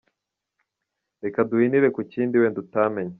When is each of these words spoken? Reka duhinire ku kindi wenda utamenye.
Reka 1.23 1.39
duhinire 1.49 1.87
ku 1.95 2.01
kindi 2.11 2.39
wenda 2.41 2.57
utamenye. 2.65 3.09